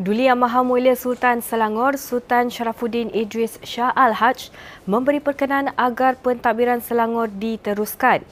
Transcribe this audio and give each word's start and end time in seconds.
Duli 0.00 0.32
Yang 0.32 0.48
Maha 0.48 0.64
Mulia 0.64 0.96
Sultan 0.96 1.44
Selangor 1.44 2.00
Sultan 2.00 2.48
Sharafuddin 2.48 3.12
Idris 3.12 3.60
Shah 3.60 3.92
Al-Haj 3.92 4.48
memberi 4.88 5.20
perkenan 5.20 5.76
agar 5.76 6.16
pentadbiran 6.16 6.80
Selangor 6.80 7.28
diteruskan. 7.28 8.24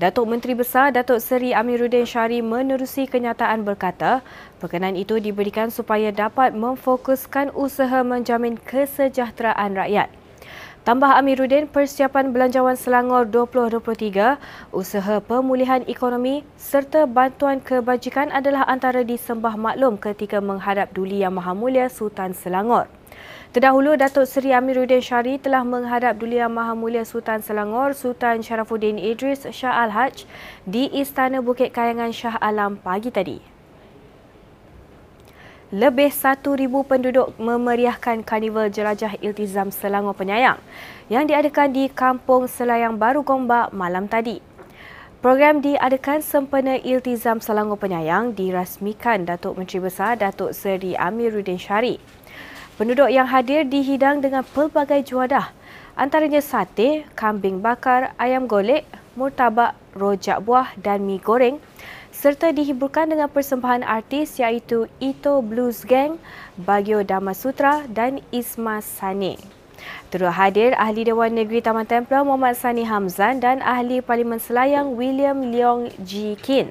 Datuk 0.00 0.24
Menteri 0.24 0.56
Besar 0.56 0.88
Datuk 0.88 1.20
Seri 1.20 1.52
Amiruddin 1.52 2.08
Syari 2.08 2.40
menerusi 2.40 3.04
kenyataan 3.04 3.60
berkata, 3.60 4.24
perkenan 4.56 4.96
itu 4.96 5.20
diberikan 5.20 5.68
supaya 5.68 6.08
dapat 6.16 6.56
memfokuskan 6.56 7.52
usaha 7.52 8.00
menjamin 8.00 8.56
kesejahteraan 8.56 9.76
rakyat. 9.76 10.21
Tambah 10.82 11.14
Amiruddin, 11.14 11.70
persiapan 11.70 12.34
Belanjawan 12.34 12.74
Selangor 12.74 13.30
2023, 13.30 14.34
usaha 14.74 15.22
pemulihan 15.22 15.78
ekonomi 15.86 16.42
serta 16.58 17.06
bantuan 17.06 17.62
kebajikan 17.62 18.34
adalah 18.34 18.66
antara 18.66 19.06
disembah 19.06 19.54
maklum 19.54 19.94
ketika 19.94 20.42
menghadap 20.42 20.90
Duli 20.90 21.22
Yang 21.22 21.38
Maha 21.38 21.54
Mulia 21.54 21.86
Sultan 21.86 22.34
Selangor. 22.34 22.90
Terdahulu, 23.54 23.94
Datuk 23.94 24.26
Seri 24.26 24.50
Amiruddin 24.50 24.98
Syari 24.98 25.38
telah 25.38 25.62
menghadap 25.62 26.18
Duli 26.18 26.42
Yang 26.42 26.50
Maha 26.50 26.74
Mulia 26.74 27.06
Sultan 27.06 27.46
Selangor, 27.46 27.94
Sultan 27.94 28.42
Sharafuddin 28.42 28.98
Idris 28.98 29.46
Shah 29.54 29.86
Al-Haj 29.86 30.26
di 30.66 30.90
Istana 30.90 31.46
Bukit 31.46 31.70
Kayangan 31.70 32.10
Shah 32.10 32.34
Alam 32.42 32.74
pagi 32.82 33.14
tadi 33.14 33.51
lebih 35.72 36.12
1,000 36.12 36.68
penduduk 36.84 37.32
memeriahkan 37.40 38.20
Karnival 38.28 38.68
Jelajah 38.68 39.16
Iltizam 39.24 39.72
Selangor 39.72 40.12
Penyayang 40.12 40.60
yang 41.08 41.24
diadakan 41.24 41.72
di 41.72 41.88
Kampung 41.88 42.44
Selayang 42.44 43.00
Baru 43.00 43.24
Gombak 43.24 43.72
malam 43.72 44.04
tadi. 44.04 44.44
Program 45.24 45.64
diadakan 45.64 46.20
sempena 46.20 46.76
Iltizam 46.76 47.40
Selangor 47.40 47.80
Penyayang 47.80 48.36
dirasmikan 48.36 49.24
Datuk 49.24 49.56
Menteri 49.56 49.80
Besar 49.80 50.20
Datuk 50.20 50.52
Seri 50.52 50.92
Amiruddin 50.92 51.56
Syari. 51.56 51.96
Penduduk 52.76 53.08
yang 53.08 53.32
hadir 53.32 53.64
dihidang 53.64 54.20
dengan 54.20 54.44
pelbagai 54.44 55.08
juadah 55.08 55.56
antaranya 55.96 56.44
sate, 56.44 57.08
kambing 57.16 57.64
bakar, 57.64 58.12
ayam 58.20 58.44
golek, 58.44 58.84
murtabak, 59.16 59.72
rojak 59.96 60.44
buah 60.44 60.68
dan 60.76 61.08
mi 61.08 61.16
goreng 61.16 61.64
serta 62.22 62.54
dihiburkan 62.54 63.10
dengan 63.10 63.26
persembahan 63.26 63.82
artis 63.82 64.38
iaitu 64.38 64.86
Ito 65.02 65.42
Blues 65.42 65.82
Gang, 65.82 66.22
Bagio 66.54 67.02
Damasutra 67.02 67.82
dan 67.90 68.22
Isma 68.30 68.78
Sane. 68.78 69.42
Turut 70.14 70.30
hadir 70.30 70.78
Ahli 70.78 71.02
Dewan 71.02 71.34
Negeri 71.34 71.58
Taman 71.58 71.82
Templer 71.82 72.22
Muhammad 72.22 72.54
Sani 72.54 72.86
Hamzan 72.86 73.42
dan 73.42 73.58
Ahli 73.58 73.98
Parlimen 73.98 74.38
Selayang 74.38 74.94
William 74.94 75.50
Leong 75.50 75.90
Ji 76.06 76.38
Kin. 76.38 76.70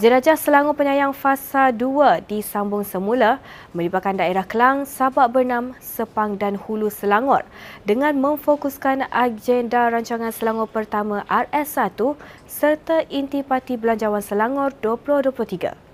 Jelajah 0.00 0.40
Selangor 0.40 0.80
Penyayang 0.80 1.12
Fasa 1.12 1.68
2 1.68 2.24
disambung 2.24 2.88
semula 2.88 3.36
melibatkan 3.76 4.16
daerah 4.16 4.48
Kelang, 4.48 4.88
Sabak 4.88 5.28
Bernam, 5.28 5.76
Sepang 5.76 6.40
dan 6.40 6.56
Hulu 6.56 6.88
Selangor 6.88 7.44
dengan 7.84 8.16
memfokuskan 8.16 9.12
agenda 9.12 9.92
rancangan 9.92 10.32
Selangor 10.32 10.72
Pertama 10.72 11.20
RS1 11.28 12.16
serta 12.48 13.04
Intipati 13.12 13.76
Belanjawan 13.76 14.24
Selangor 14.24 14.72
2023. 14.80 15.89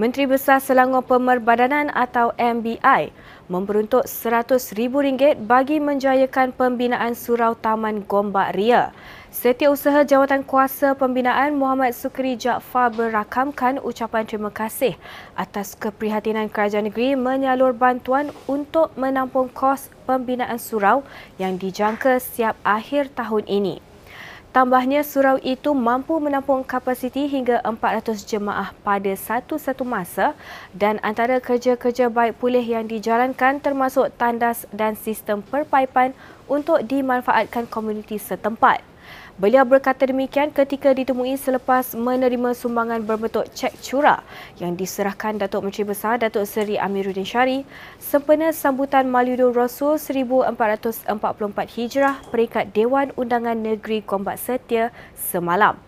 Menteri 0.00 0.24
Besar 0.24 0.64
Selangor 0.64 1.04
Pemerbadanan 1.04 1.92
atau 1.92 2.32
MBI 2.40 3.12
memperuntuk 3.52 4.08
RM100,000 4.08 5.36
bagi 5.44 5.76
menjayakan 5.76 6.56
pembinaan 6.56 7.12
Surau 7.12 7.52
Taman 7.52 8.08
Gombak 8.08 8.56
Ria. 8.56 8.96
Setiausaha 9.28 10.08
Jawatan 10.08 10.48
Kuasa 10.48 10.96
Pembinaan 10.96 11.52
Muhammad 11.52 11.92
Sukri 11.92 12.40
Jaafar 12.40 12.88
berakamkan 12.96 13.76
ucapan 13.84 14.24
terima 14.24 14.48
kasih 14.48 14.96
atas 15.36 15.76
keprihatinan 15.76 16.48
kerajaan 16.48 16.88
negeri 16.88 17.12
menyalur 17.12 17.76
bantuan 17.76 18.32
untuk 18.48 18.96
menampung 18.96 19.52
kos 19.52 19.92
pembinaan 20.08 20.56
surau 20.56 21.04
yang 21.36 21.60
dijangka 21.60 22.24
siap 22.24 22.56
akhir 22.64 23.12
tahun 23.12 23.44
ini. 23.44 23.89
Tambahnya 24.50 25.06
surau 25.06 25.38
itu 25.46 25.70
mampu 25.78 26.18
menampung 26.18 26.66
kapasiti 26.66 27.30
hingga 27.30 27.62
400 27.62 28.26
jemaah 28.26 28.74
pada 28.82 29.14
satu-satu 29.14 29.86
masa 29.86 30.34
dan 30.74 30.98
antara 31.06 31.38
kerja-kerja 31.38 32.10
baik 32.10 32.34
pulih 32.42 32.66
yang 32.66 32.90
dijalankan 32.90 33.62
termasuk 33.62 34.10
tandas 34.18 34.66
dan 34.74 34.98
sistem 34.98 35.38
perpaipan 35.38 36.18
untuk 36.50 36.82
dimanfaatkan 36.82 37.70
komuniti 37.70 38.18
setempat. 38.18 38.89
Beliau 39.40 39.64
berkata 39.64 40.04
demikian 40.04 40.52
ketika 40.52 40.92
ditemui 40.92 41.32
selepas 41.40 41.96
menerima 41.96 42.52
sumbangan 42.52 43.00
berbentuk 43.00 43.48
cek 43.56 43.80
curah 43.80 44.20
yang 44.60 44.76
diserahkan 44.76 45.40
Datuk 45.40 45.64
Menteri 45.64 45.88
Besar 45.88 46.20
Datuk 46.20 46.44
Seri 46.44 46.76
Amiruddin 46.76 47.24
Syari 47.24 47.64
sempena 47.96 48.52
sambutan 48.52 49.08
Maulidur 49.08 49.56
Rasul 49.56 49.96
1444 49.96 51.08
Hijrah 51.72 52.20
peringkat 52.28 52.76
Dewan 52.76 53.16
Undangan 53.16 53.56
Negeri 53.56 54.04
Gombak 54.04 54.36
Setia 54.36 54.92
semalam. 55.16 55.80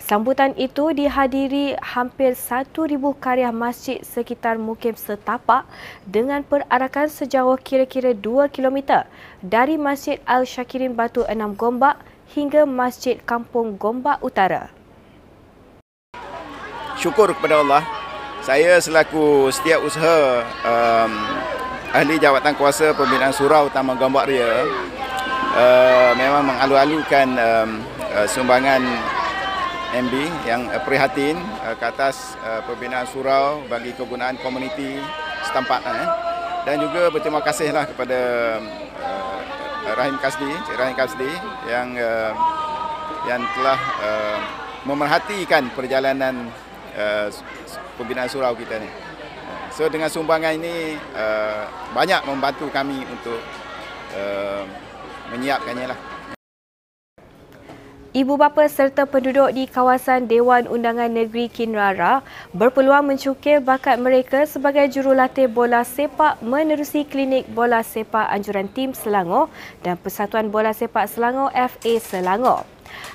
Sambutan 0.00 0.56
itu 0.56 0.92
dihadiri 0.92 1.76
hampir 1.80 2.32
1,000 2.32 2.72
karya 3.20 3.52
masjid 3.52 4.00
sekitar 4.00 4.56
mukim 4.56 4.96
setapak 4.96 5.68
dengan 6.08 6.40
perarakan 6.40 7.08
sejauh 7.08 7.56
kira-kira 7.60 8.16
2 8.16 8.48
km 8.48 9.04
dari 9.44 9.76
Masjid 9.76 10.20
Al-Syakirin 10.24 10.96
Batu 10.96 11.24
Enam 11.28 11.52
Gombak 11.52 12.00
hingga 12.32 12.68
Masjid 12.68 13.16
Kampung 13.24 13.80
Gombak 13.80 14.20
Utara. 14.20 14.72
Syukur 16.98 17.30
kepada 17.32 17.62
Allah, 17.62 17.84
saya 18.42 18.76
selaku 18.82 19.48
setiap 19.54 19.80
usaha 19.86 20.42
um, 20.66 21.12
ahli 21.94 22.20
jawatan 22.20 22.52
kuasa 22.58 22.92
pembinaan 22.92 23.32
surau 23.32 23.70
Taman 23.72 23.96
Gombak 23.96 24.28
Ria 24.28 24.66
uh, 25.56 26.12
memang 26.14 26.44
mengalu-alukan 26.44 27.28
um, 27.38 27.70
uh, 28.12 28.26
sumbangan 28.28 28.82
MB 29.96 30.14
yang 30.44 30.68
uh, 30.68 30.80
prihatin 30.84 31.40
uh, 31.64 31.72
ke 31.72 31.84
atas 31.88 32.36
uh, 32.44 32.60
pembinaan 32.68 33.08
surau 33.08 33.64
bagi 33.72 33.96
kegunaan 33.96 34.36
komuniti 34.44 35.00
setempat 35.48 35.80
eh. 35.80 36.08
dan 36.68 36.76
juga 36.76 37.08
berterima 37.08 37.40
kasihlah 37.40 37.88
kepada 37.88 38.20
uh, 39.00 39.07
Rahim 39.96 40.16
Kasdi, 40.20 40.50
Cik 40.66 40.76
Rahim 40.76 40.96
Kasdi 40.96 41.30
yang 41.68 41.88
uh, 41.96 42.32
yang 43.28 43.42
telah 43.56 43.78
uh, 44.04 44.38
memerhatikan 44.84 45.68
perjalanan 45.72 46.48
uh, 46.96 47.28
pembinaan 47.96 48.28
surau 48.28 48.56
kita 48.56 48.80
ni. 48.80 48.90
So 49.72 49.86
dengan 49.86 50.10
sumbangan 50.10 50.58
ini 50.58 50.98
uh, 51.14 51.68
banyak 51.94 52.26
membantu 52.26 52.66
kami 52.72 53.04
untuk 53.06 53.38
uh, 54.16 54.64
menyiapkannya 55.30 55.86
lah. 55.92 56.17
Ibu 58.08 58.40
bapa 58.40 58.64
serta 58.72 59.04
penduduk 59.04 59.52
di 59.52 59.68
kawasan 59.68 60.32
Dewan 60.32 60.64
Undangan 60.64 61.12
Negeri 61.12 61.44
Kinrara 61.52 62.24
berpeluang 62.56 63.04
mencukir 63.04 63.60
bakat 63.60 64.00
mereka 64.00 64.48
sebagai 64.48 64.88
jurulatih 64.88 65.44
bola 65.44 65.84
sepak 65.84 66.40
menerusi 66.40 67.04
klinik 67.04 67.44
bola 67.52 67.84
sepak 67.84 68.32
anjuran 68.32 68.64
tim 68.72 68.96
Selangor 68.96 69.52
dan 69.84 70.00
Persatuan 70.00 70.48
Bola 70.48 70.72
Sepak 70.72 71.04
Selangor 71.04 71.52
FA 71.52 71.94
Selangor. 72.00 72.64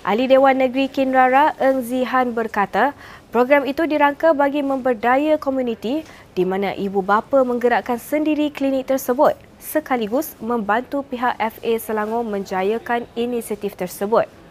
Ahli 0.06 0.30
Dewan 0.30 0.62
Negeri 0.62 0.86
Kinrara 0.86 1.58
Eng 1.58 1.81
Zihan 1.81 2.30
berkata, 2.30 2.94
program 3.34 3.66
itu 3.66 3.90
dirangka 3.90 4.38
bagi 4.38 4.62
memberdaya 4.62 5.42
komuniti 5.42 6.06
di 6.38 6.46
mana 6.46 6.70
ibu 6.78 7.02
bapa 7.02 7.42
menggerakkan 7.42 7.98
sendiri 7.98 8.54
klinik 8.54 8.94
tersebut 8.94 9.34
sekaligus 9.58 10.38
membantu 10.38 11.02
pihak 11.02 11.34
FA 11.42 11.74
Selangor 11.81 12.22
menjayakan 12.22 13.10
inisiatif 13.18 13.74
tersebut. 13.74 14.43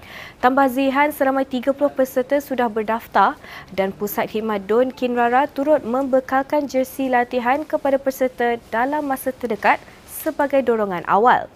Tambah 0.42 0.66
Zihan, 0.74 1.14
seramai 1.14 1.46
30 1.46 1.70
peserta 1.94 2.42
sudah 2.42 2.66
berdaftar 2.66 3.38
dan 3.70 3.94
Pusat 3.94 4.34
Khidmat 4.34 4.66
Don 4.66 4.90
Kinrara 4.90 5.46
turut 5.46 5.86
membekalkan 5.86 6.66
jersey 6.66 7.06
latihan 7.06 7.62
kepada 7.62 7.98
peserta 8.00 8.58
dalam 8.74 9.06
masa 9.06 9.30
terdekat 9.30 9.78
sebagai 10.06 10.62
dorongan 10.66 11.06
awal. 11.06 11.46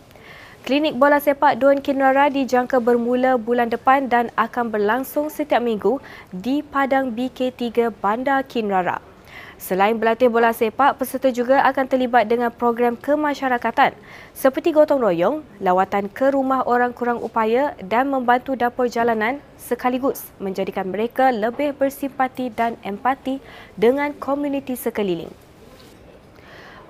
Klinik 0.66 0.98
bola 0.98 1.22
sepak 1.22 1.62
Don 1.62 1.78
Kinrara 1.78 2.26
dijangka 2.26 2.82
bermula 2.82 3.38
bulan 3.38 3.70
depan 3.70 4.10
dan 4.10 4.34
akan 4.34 4.74
berlangsung 4.74 5.30
setiap 5.30 5.62
minggu 5.62 6.02
di 6.34 6.58
Padang 6.58 7.14
BK3 7.14 7.94
Bandar 8.02 8.42
Kinrara. 8.42 9.15
Selain 9.56 9.96
berlatih 9.96 10.28
bola 10.28 10.52
sepak, 10.52 11.00
peserta 11.00 11.32
juga 11.32 11.64
akan 11.64 11.88
terlibat 11.88 12.28
dengan 12.28 12.52
program 12.52 12.92
kemasyarakatan 12.92 13.96
seperti 14.36 14.76
gotong 14.76 15.00
royong, 15.00 15.48
lawatan 15.64 16.12
ke 16.12 16.28
rumah 16.28 16.60
orang 16.68 16.92
kurang 16.92 17.24
upaya 17.24 17.72
dan 17.80 18.12
membantu 18.12 18.52
dapur 18.52 18.84
jalanan 18.84 19.40
sekaligus 19.56 20.28
menjadikan 20.36 20.92
mereka 20.92 21.32
lebih 21.32 21.72
bersimpati 21.72 22.52
dan 22.52 22.76
empati 22.84 23.40
dengan 23.80 24.12
komuniti 24.12 24.76
sekeliling. 24.76 25.32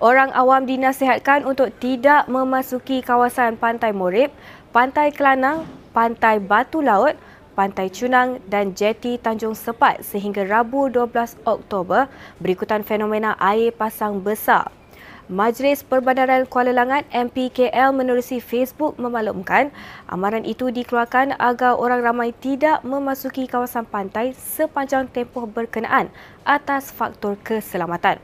Orang 0.02 0.34
awam 0.34 0.66
dinasihatkan 0.66 1.46
untuk 1.48 1.72
tidak 1.80 2.26
memasuki 2.28 3.00
kawasan 3.00 3.56
Pantai 3.56 3.94
Morib, 3.94 4.28
Pantai 4.74 5.08
Kelanang, 5.14 5.64
Pantai 5.96 6.36
Batu 6.42 6.84
Laut, 6.84 7.16
Pantai 7.56 7.88
Cunang 7.88 8.44
dan 8.52 8.76
Jeti 8.76 9.16
Tanjung 9.16 9.56
Sepat 9.56 10.04
sehingga 10.04 10.44
Rabu 10.44 10.92
12 10.92 11.40
Oktober 11.48 12.04
berikutan 12.36 12.84
fenomena 12.84 13.32
air 13.40 13.72
pasang 13.72 14.20
besar. 14.20 14.68
Majlis 15.26 15.82
Perbandaran 15.82 16.46
Kuala 16.46 16.70
Langat 16.70 17.02
MPKL 17.10 17.90
menerusi 17.90 18.38
Facebook 18.38 18.94
memaklumkan 18.94 19.74
amaran 20.06 20.46
itu 20.46 20.70
dikeluarkan 20.70 21.34
agar 21.40 21.74
orang 21.74 22.04
ramai 22.04 22.30
tidak 22.30 22.84
memasuki 22.86 23.50
kawasan 23.50 23.90
pantai 23.90 24.38
sepanjang 24.38 25.10
tempoh 25.10 25.50
berkenaan 25.50 26.14
atas 26.46 26.94
faktor 26.94 27.34
keselamatan. 27.42 28.22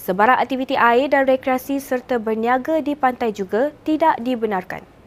Sebarang 0.00 0.40
aktiviti 0.40 0.72
air 0.72 1.12
dan 1.12 1.28
rekreasi 1.28 1.82
serta 1.84 2.16
berniaga 2.16 2.80
di 2.80 2.96
pantai 2.96 3.34
juga 3.34 3.74
tidak 3.84 4.16
dibenarkan. 4.24 4.97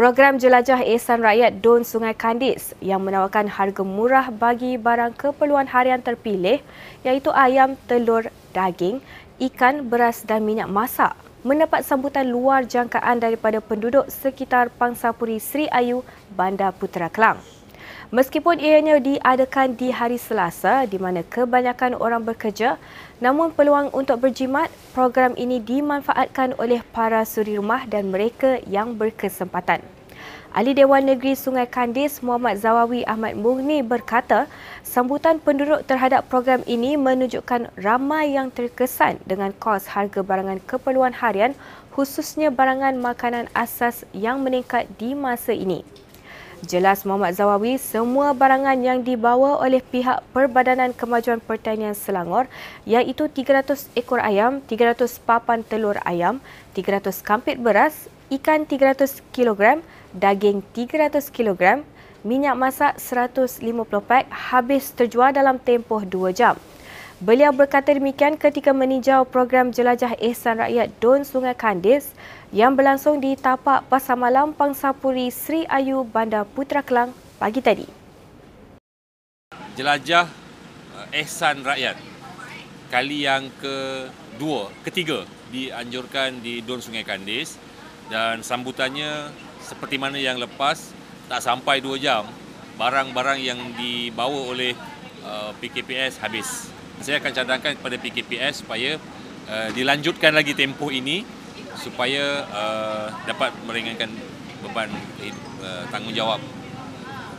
Program 0.00 0.40
Jelajah 0.40 0.80
Ehsan 0.80 1.20
Rakyat 1.20 1.60
Don 1.60 1.84
Sungai 1.84 2.16
Kandis 2.16 2.72
yang 2.80 3.04
menawarkan 3.04 3.44
harga 3.52 3.84
murah 3.84 4.32
bagi 4.32 4.80
barang 4.80 5.12
keperluan 5.12 5.68
harian 5.68 6.00
terpilih 6.00 6.64
iaitu 7.04 7.28
ayam, 7.36 7.76
telur, 7.84 8.32
daging 8.56 9.04
ikan, 9.52 9.84
beras 9.92 10.24
dan 10.24 10.40
minyak 10.48 10.72
masak 10.72 11.12
mendapat 11.44 11.84
sambutan 11.84 12.32
luar 12.32 12.64
jangkaan 12.64 13.20
daripada 13.20 13.60
penduduk 13.60 14.08
sekitar 14.08 14.72
Pangsapuri 14.72 15.36
Sri 15.36 15.68
Ayu, 15.68 16.00
Bandar 16.32 16.72
Putra 16.72 17.12
Kelang. 17.12 17.59
Meskipun 18.10 18.58
ianya 18.58 18.98
diadakan 18.98 19.78
di 19.78 19.94
hari 19.94 20.18
Selasa 20.18 20.82
di 20.88 20.98
mana 20.98 21.22
kebanyakan 21.22 21.94
orang 21.94 22.26
bekerja, 22.26 22.74
namun 23.22 23.54
peluang 23.54 23.94
untuk 23.94 24.18
berjimat, 24.18 24.66
program 24.90 25.38
ini 25.38 25.62
dimanfaatkan 25.62 26.58
oleh 26.58 26.82
para 26.90 27.22
suri 27.22 27.54
rumah 27.54 27.86
dan 27.86 28.10
mereka 28.10 28.58
yang 28.66 28.98
berkesempatan. 28.98 29.82
Ahli 30.50 30.74
Dewan 30.74 31.06
Negeri 31.06 31.38
Sungai 31.38 31.70
Kandis 31.70 32.18
Muhammad 32.26 32.58
Zawawi 32.58 33.06
Ahmad 33.06 33.38
Mugni 33.38 33.86
berkata, 33.86 34.50
sambutan 34.82 35.38
penduduk 35.38 35.86
terhadap 35.86 36.26
program 36.26 36.66
ini 36.66 36.98
menunjukkan 36.98 37.70
ramai 37.78 38.34
yang 38.34 38.50
terkesan 38.50 39.22
dengan 39.22 39.54
kos 39.54 39.86
harga 39.86 40.26
barangan 40.26 40.58
keperluan 40.66 41.14
harian 41.14 41.54
khususnya 41.94 42.50
barangan 42.50 42.98
makanan 42.98 43.46
asas 43.54 44.02
yang 44.10 44.42
meningkat 44.42 44.90
di 44.98 45.14
masa 45.14 45.54
ini. 45.54 45.86
Jelas 46.60 47.08
Muhammad 47.08 47.32
Zawawi, 47.32 47.80
semua 47.80 48.36
barangan 48.36 48.76
yang 48.76 49.00
dibawa 49.00 49.64
oleh 49.64 49.80
pihak 49.80 50.20
Perbadanan 50.36 50.92
Kemajuan 50.92 51.40
Pertanian 51.40 51.96
Selangor 51.96 52.52
iaitu 52.84 53.32
300 53.32 53.88
ekor 53.96 54.20
ayam, 54.20 54.60
300 54.68 55.08
papan 55.24 55.64
telur 55.64 55.96
ayam, 56.04 56.36
300 56.76 57.24
kampit 57.24 57.56
beras, 57.56 58.12
ikan 58.28 58.68
300 58.68 59.24
kg, 59.32 59.80
daging 60.12 60.60
300 60.76 61.32
kg, 61.32 61.80
minyak 62.28 62.52
masak 62.52 62.92
150 63.00 63.64
pak 64.04 64.28
habis 64.28 64.92
terjual 64.92 65.32
dalam 65.32 65.56
tempoh 65.56 66.04
2 66.04 66.36
jam. 66.36 66.60
Beliau 67.20 67.52
berkata 67.52 67.92
demikian 67.92 68.32
ketika 68.40 68.72
meninjau 68.72 69.28
program 69.28 69.68
Jelajah 69.68 70.16
Ehsan 70.24 70.56
Rakyat 70.56 70.88
Don 71.04 71.20
Sungai 71.20 71.52
Kandis 71.52 72.16
yang 72.48 72.72
berlangsung 72.72 73.20
di 73.20 73.36
tapak 73.36 73.84
Pasar 73.92 74.16
Malam 74.16 74.56
Pangsapuri 74.56 75.28
Sri 75.28 75.68
Ayu 75.68 76.00
Bandar 76.08 76.48
Putra 76.48 76.80
Kelang 76.80 77.12
pagi 77.36 77.60
tadi. 77.60 77.84
Jelajah 79.76 80.32
eh, 81.12 81.20
Ehsan 81.20 81.60
Rakyat 81.60 82.00
kali 82.88 83.28
yang 83.28 83.52
kedua, 83.60 84.72
ketiga 84.88 85.28
dianjurkan 85.52 86.40
di 86.40 86.64
Don 86.64 86.80
Sungai 86.80 87.04
Kandis 87.04 87.60
dan 88.08 88.40
sambutannya 88.40 89.28
seperti 89.60 90.00
mana 90.00 90.16
yang 90.16 90.40
lepas 90.40 90.96
tak 91.28 91.44
sampai 91.44 91.84
2 91.84 92.00
jam 92.00 92.24
barang-barang 92.80 93.44
yang 93.44 93.60
dibawa 93.76 94.56
oleh 94.56 94.72
uh, 95.20 95.52
PKPS 95.60 96.16
habis. 96.16 96.79
Saya 97.00 97.16
akan 97.16 97.32
cadangkan 97.32 97.72
kepada 97.80 97.96
PKPS 97.96 98.64
supaya 98.64 99.00
uh, 99.48 99.68
dilanjutkan 99.72 100.36
lagi 100.36 100.52
tempoh 100.52 100.92
ini 100.92 101.24
supaya 101.80 102.44
uh, 102.52 103.06
dapat 103.24 103.56
meringankan 103.64 104.12
beban 104.60 104.92
uh, 105.64 105.84
tanggungjawab 105.88 106.40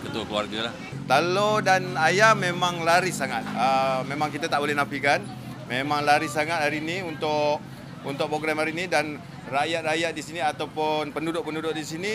ketua 0.02 0.24
keluarga 0.25 0.69
lah. 0.69 0.74
Telur 1.06 1.62
dan 1.62 1.94
ayam 1.94 2.42
memang 2.42 2.81
lari 2.81 3.13
sangat. 3.13 3.46
Uh, 3.54 4.02
memang 4.10 4.34
kita 4.34 4.50
tak 4.50 4.58
boleh 4.58 4.74
nafikan. 4.74 5.22
Memang 5.69 6.04
lari 6.04 6.25
sangat 6.25 6.58
hari 6.58 6.81
ini 6.81 7.06
untuk 7.06 7.62
untuk 8.02 8.28
program 8.34 8.60
hari 8.60 8.74
ini 8.74 8.90
dan 8.90 9.22
rakyat-rakyat 9.48 10.12
di 10.18 10.24
sini 10.25 10.42
ataupun 10.42 11.13
penduduk-penduduk 11.13 11.78
di 11.78 11.86
sini 11.86 12.13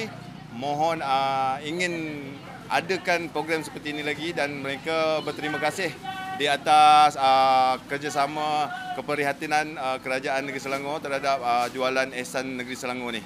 mohon 0.59 0.99
uh, 0.99 1.63
ingin 1.63 2.27
adakan 2.67 3.31
program 3.31 3.63
seperti 3.63 3.95
ini 3.95 4.03
lagi 4.03 4.35
dan 4.35 4.67
mereka 4.67 5.23
berterima 5.23 5.63
kasih 5.63 5.95
di 6.37 6.47
atas 6.47 7.17
uh, 7.17 7.81
kerjasama 7.89 8.69
keprihatinan 8.95 9.77
uh, 9.77 9.97
kerajaan 10.01 10.45
negeri 10.45 10.61
Selangor 10.61 11.01
terhadap 11.01 11.41
uh, 11.41 11.67
jualan 11.73 12.13
ehsan 12.13 12.61
negeri 12.61 12.77
Selangor 12.77 13.17
ni. 13.17 13.25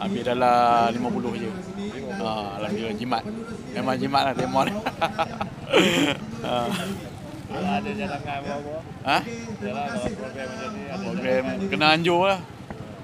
Ambil 0.00 0.24
dalam 0.24 0.88
50 0.96 1.42
je. 1.44 1.50
Ha, 2.16 2.56
Alhamdulillah 2.56 2.96
jimat. 2.96 3.22
Memang 3.76 3.96
jimat 4.00 4.22
lah 4.24 4.32
demo 4.32 4.60
ni. 4.64 4.72
ha. 6.44 6.56
Ada 7.50 7.90
jalankan 7.92 8.34
apa-apa? 8.46 8.74
Ha? 9.04 9.18
Jalan 9.58 9.86
program 10.14 10.46
macam 10.54 10.68
ni 10.70 10.82
ada 10.86 11.02
Program 11.02 11.44
kena 11.66 11.86
anjur 11.98 12.20
lah 12.30 12.40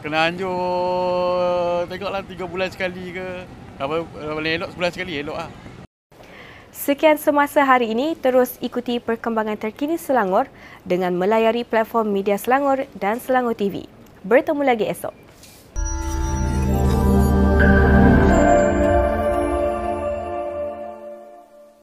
kena 0.06 0.18
anjur 0.30 1.82
tengoklah 1.90 2.22
tiga 2.30 2.44
bulan 2.46 2.68
sekali 2.70 3.10
ke 3.10 3.26
apa 3.76 4.06
boleh 4.06 4.52
elok 4.54 4.70
sebulan 4.70 4.92
sekali 4.94 5.12
elok 5.18 5.34
ah. 5.34 5.50
Sekian 6.76 7.16
semasa 7.16 7.64
hari 7.64 7.96
ini, 7.96 8.12
terus 8.20 8.60
ikuti 8.60 9.00
perkembangan 9.00 9.56
terkini 9.56 9.96
Selangor 9.96 10.52
dengan 10.84 11.16
melayari 11.16 11.64
platform 11.64 12.12
media 12.12 12.36
Selangor 12.36 12.84
dan 13.00 13.16
Selangor 13.16 13.56
TV. 13.56 13.88
Bertemu 14.20 14.60
lagi 14.60 14.84
esok. 14.84 15.25